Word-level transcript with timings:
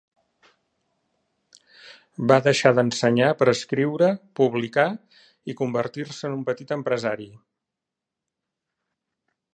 Va 2.31 2.37
deixar 2.47 2.71
d'ensenyar 2.79 3.29
per 3.41 3.47
escriure, 3.53 4.09
publicar 4.41 4.87
i 5.53 5.57
convertir-se 5.63 6.27
en 6.31 6.37
un 6.39 6.43
petit 6.51 6.75
empresari. 6.81 7.29